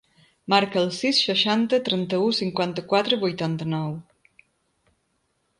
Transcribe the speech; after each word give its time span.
Marca 0.53 0.79
el 0.83 0.87
sis, 0.99 1.19
seixanta, 1.25 1.79
trenta-u, 1.89 2.31
cinquanta-quatre, 2.39 3.21
vuitanta-nou. 3.27 3.97